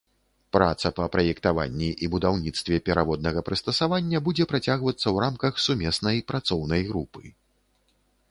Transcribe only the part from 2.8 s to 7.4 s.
пераводнага прыстасавання будзе працягвацца ў рамках сумеснай працоўнай групы.